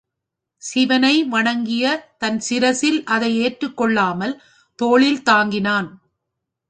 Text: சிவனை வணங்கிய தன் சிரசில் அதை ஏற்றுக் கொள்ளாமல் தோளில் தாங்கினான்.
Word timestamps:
சிவனை 0.61 1.23
வணங்கிய 1.23 1.85
தன் 2.17 2.39
சிரசில் 2.39 2.99
அதை 3.05 3.31
ஏற்றுக் 3.37 3.77
கொள்ளாமல் 3.77 4.35
தோளில் 4.79 5.23
தாங்கினான். 5.23 5.89